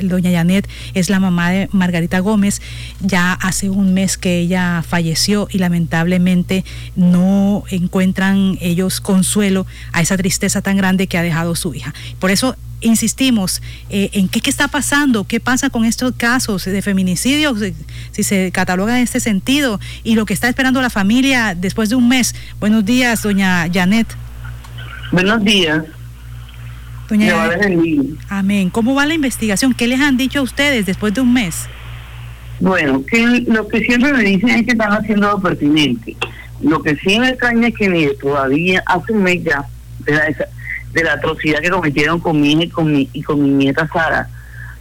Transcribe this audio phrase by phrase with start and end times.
[0.00, 2.62] Doña Janet es la mamá de Margarita Gómez.
[3.00, 10.16] Ya hace un mes que ella falleció y lamentablemente no encuentran ellos consuelo a esa
[10.16, 11.92] tristeza tan grande que ha dejado su hija.
[12.20, 16.80] Por eso insistimos eh, en qué, qué, está pasando, qué pasa con estos casos de
[16.80, 17.56] feminicidio,
[18.12, 21.96] si, se cataloga en este sentido y lo que está esperando la familia después de
[21.96, 22.36] un mes.
[22.60, 24.06] Buenos días, doña Janet.
[25.10, 25.82] Buenos días.
[27.08, 27.50] Doña
[28.28, 28.68] Amén.
[28.68, 29.72] ¿Cómo va la investigación?
[29.72, 31.66] ¿Qué les han dicho a ustedes después de un mes?
[32.60, 36.16] Bueno, que lo que siempre me dicen es que están haciendo lo pertinente.
[36.60, 39.64] Lo que sí me extraña es que mire, todavía hace un mes ya
[40.00, 40.26] de la,
[40.92, 43.88] de la atrocidad que cometieron con mi hija y con mi, y con mi nieta
[43.88, 44.28] Sara,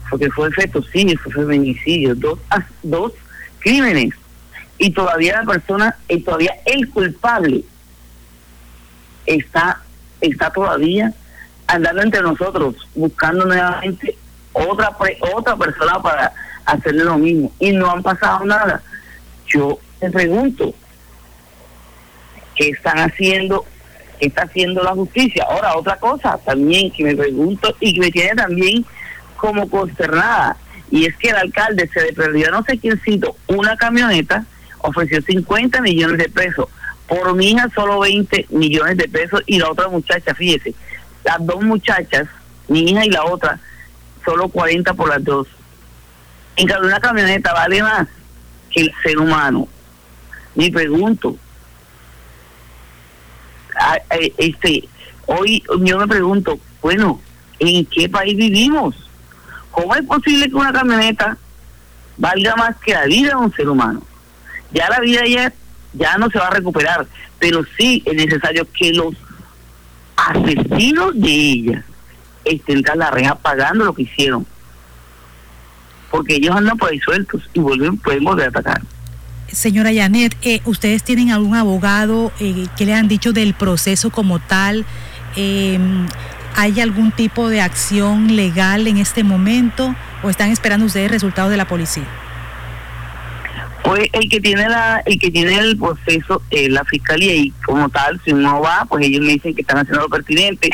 [0.09, 2.40] porque fue fetocidio, fue feminicidio, dos,
[2.84, 3.13] dos
[3.59, 4.13] crímenes.
[4.80, 7.63] Y todavía la persona, y todavía el culpable
[9.26, 9.82] está,
[10.20, 11.13] está todavía
[11.67, 14.17] andando entre nosotros, buscando nuevamente
[14.53, 14.95] otra
[15.34, 16.34] otra persona para
[16.66, 17.52] hacerle lo mismo.
[17.59, 18.81] Y no han pasado nada.
[19.48, 20.73] Yo me pregunto,
[22.55, 23.65] ¿qué están haciendo?
[24.20, 25.45] ¿Qué está haciendo la justicia?
[25.49, 28.85] Ahora, otra cosa también que me pregunto y que me tiene también
[29.35, 30.57] como consternada,
[30.90, 34.45] y es que el alcalde se le perdió no sé quién cito una camioneta,
[34.79, 36.68] ofreció 50 millones de pesos,
[37.07, 40.73] por mi hija solo 20 millones de pesos y la otra muchacha, fíjese,
[41.23, 42.27] las dos muchachas,
[42.68, 43.60] mi hija y la otra,
[44.23, 45.48] solo 40 por las dos.
[46.55, 48.07] En cada una camioneta vale más
[48.71, 49.68] que el ser humano.
[50.55, 51.38] Me pregunto,
[54.38, 54.88] este,
[55.27, 57.21] hoy yo me pregunto, bueno,
[57.60, 58.95] ¿en qué país vivimos?
[59.71, 61.38] ¿Cómo es posible que una camioneta
[62.18, 64.01] valga más que la vida de un ser humano?
[64.72, 65.53] Ya la vida ya,
[65.94, 67.06] ya no se va a recuperar,
[67.40, 69.13] pero sí es necesario que los
[70.29, 71.85] asesinos de ella
[72.83, 74.45] tras la reja pagando lo que hicieron.
[76.09, 78.81] Porque ellos andan por ahí sueltos y vuelven, pueden volver a atacar.
[79.51, 84.39] Señora Janet, eh, ¿ustedes tienen algún abogado eh, que le han dicho del proceso como
[84.39, 84.85] tal?
[85.35, 85.79] Eh,
[86.55, 91.57] ¿Hay algún tipo de acción legal en este momento o están esperando ustedes resultados de
[91.57, 92.07] la policía?
[93.87, 97.87] Pues el que tiene la el que tiene el proceso es la fiscalía y como
[97.87, 100.69] tal si uno va pues ellos me dicen que están haciendo lo pertinente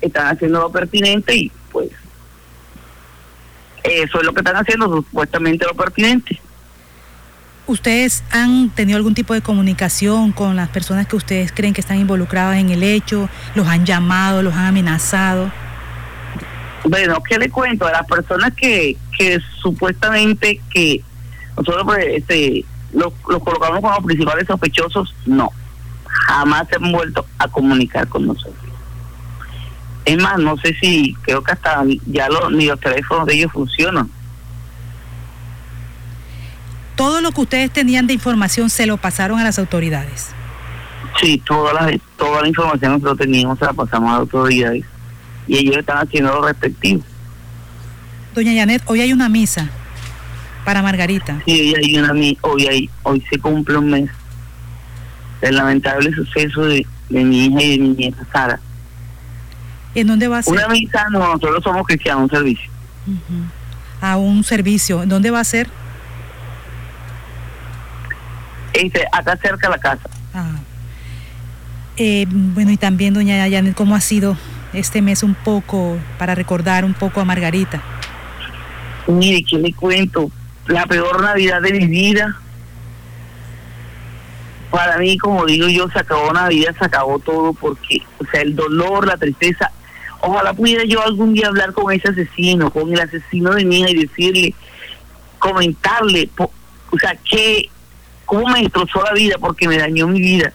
[0.00, 1.90] están haciendo lo pertinente y pues
[3.84, 6.40] eso es lo que están haciendo supuestamente lo pertinente
[7.68, 11.98] ¿Ustedes han tenido algún tipo de comunicación con las personas que ustedes creen que están
[11.98, 13.28] involucradas en el hecho?
[13.56, 15.50] ¿Los han llamado, los han amenazado?
[16.84, 17.84] Bueno, ¿qué le cuento?
[17.84, 21.02] A las personas que, que supuestamente que
[21.56, 25.50] nosotros pues, este, los, colocamos como principales sospechosos, no.
[26.04, 28.54] Jamás se han vuelto a comunicar con nosotros.
[30.04, 33.52] Es más, no sé si, creo que hasta ya los, ni los teléfonos de ellos
[33.52, 34.08] funcionan.
[36.94, 40.30] Todo lo que ustedes tenían de información se lo pasaron a las autoridades.
[41.20, 44.84] Sí, toda la, toda la información que nosotros teníamos se la pasamos a las autoridades
[45.46, 47.02] y ellos están haciendo lo respectivo.
[48.34, 49.70] Doña Janet, hoy hay una misa
[50.66, 51.40] para Margarita.
[51.46, 52.12] Sí, hoy, hay una,
[52.42, 54.10] hoy, hay, hoy se cumple un mes
[55.40, 58.58] del lamentable suceso de, mi hija y de mi nieta Sara.
[59.94, 60.54] ¿En dónde va a ser?
[60.54, 62.70] Una misa, no, nosotros somos cristianos, un servicio.
[64.00, 65.04] A un servicio.
[65.04, 65.68] ¿En dónde va a ser?
[68.72, 70.10] Este, acá cerca de la casa.
[70.34, 70.56] Ah.
[71.96, 74.36] Eh, bueno, y también, doña Janet, ¿cómo ha sido
[74.72, 77.80] este mes un poco para recordar un poco a Margarita?
[79.06, 80.28] Mire, ¿qué le cuento?
[80.68, 82.36] La peor Navidad de mi vida.
[84.70, 88.56] Para mí, como digo yo, se acabó Navidad, se acabó todo, porque, o sea, el
[88.56, 89.70] dolor, la tristeza.
[90.20, 93.90] Ojalá pudiera yo algún día hablar con ese asesino, con el asesino de mi hija
[93.90, 94.54] y decirle,
[95.38, 97.70] comentarle, o sea, que,
[98.24, 100.52] cómo me destrozó la vida, porque me dañó mi vida.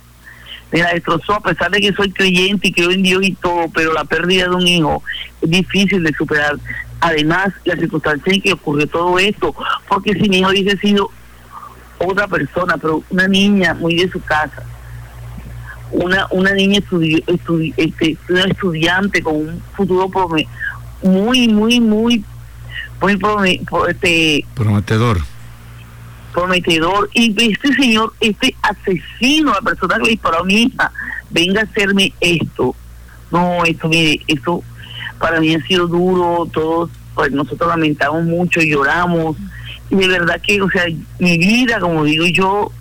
[0.71, 3.69] Me la destrozó a pesar de que soy creyente y creo en Dios y todo,
[3.73, 5.03] pero la pérdida de un hijo
[5.41, 6.57] es difícil de superar.
[7.01, 9.55] Además, la circunstancia en que ocurrió todo esto,
[9.89, 11.09] porque si mi hijo hubiese sido
[11.97, 14.63] otra persona, pero una niña muy de su casa,
[15.91, 16.79] una una niña
[17.77, 20.09] este, una estudiante con un futuro
[21.01, 22.23] muy, muy, muy,
[23.01, 23.19] muy
[23.89, 25.21] este, prometedor.
[26.33, 27.09] Prometedor.
[27.13, 30.91] Y este señor, este asesino, la persona que le disparó a mi hija,
[31.31, 32.75] venga a hacerme esto.
[33.31, 34.63] No, esto, mire, esto
[35.21, 39.37] para mí ha sido duro, todos, pues nosotros lamentamos mucho, lloramos,
[39.89, 40.85] y de verdad que, o sea,
[41.19, 42.71] mi vida, como digo yo,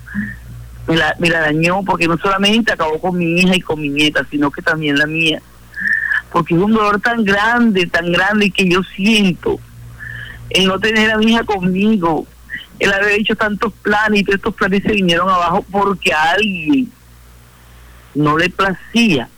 [0.87, 3.89] me la, me la dañó porque no solamente acabó con mi hija y con mi
[3.89, 5.41] nieta, sino que también la mía,
[6.31, 9.59] porque es un dolor tan grande, tan grande que yo siento
[10.49, 12.25] el no tener a mi hija conmigo,
[12.79, 16.91] el haber hecho tantos planes y todos estos planes se vinieron abajo porque a alguien
[18.15, 19.29] no le placía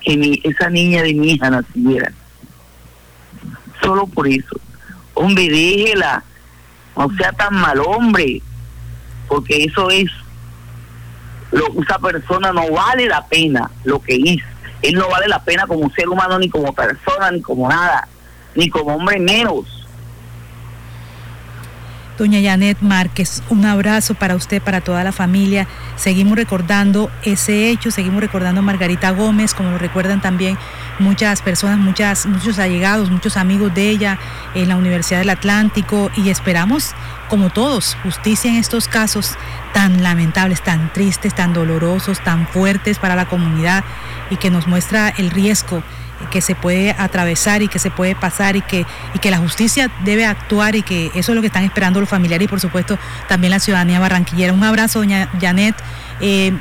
[0.00, 2.12] que mi, esa niña de mi hija naciera.
[3.92, 4.58] Solo por eso.
[5.12, 6.24] Hombre, déjela.
[6.96, 8.40] No sea tan mal hombre.
[9.28, 10.10] Porque eso es.
[11.50, 14.46] Lo, esa persona no vale la pena lo que hizo.
[14.80, 18.08] Él no vale la pena como ser humano, ni como persona, ni como nada.
[18.54, 19.86] Ni como hombre menos.
[22.16, 25.68] Doña Janet Márquez, un abrazo para usted, para toda la familia.
[25.96, 30.56] Seguimos recordando ese hecho, seguimos recordando a Margarita Gómez, como lo recuerdan también
[31.02, 34.18] muchas personas, muchas, muchos allegados, muchos amigos de ella
[34.54, 36.94] en la Universidad del Atlántico y esperamos,
[37.28, 39.36] como todos, justicia en estos casos
[39.74, 43.84] tan lamentables, tan tristes, tan dolorosos, tan fuertes para la comunidad
[44.30, 45.82] y que nos muestra el riesgo
[46.30, 49.90] que se puede atravesar y que se puede pasar y que, y que la justicia
[50.04, 52.98] debe actuar y que eso es lo que están esperando los familiares y por supuesto
[53.28, 54.52] también la ciudadanía barranquillera.
[54.52, 55.74] Un abrazo, doña Janet.
[56.20, 56.52] Eh,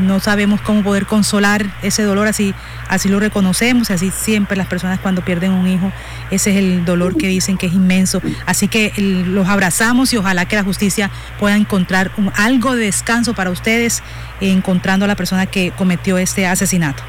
[0.00, 2.54] no sabemos cómo poder consolar ese dolor, así,
[2.88, 5.92] así lo reconocemos, así siempre las personas cuando pierden un hijo,
[6.30, 8.22] ese es el dolor que dicen que es inmenso.
[8.46, 13.50] Así que los abrazamos y ojalá que la justicia pueda encontrar algo de descanso para
[13.50, 14.02] ustedes
[14.40, 17.02] encontrando a la persona que cometió este asesinato.